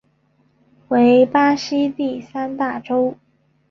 [0.87, 3.15] 为巴西第三大州。